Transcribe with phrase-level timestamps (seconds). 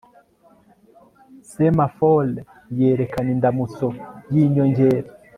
[1.51, 2.37] semaphores
[2.79, 3.87] yerekana indamutso
[4.33, 5.09] yinyongera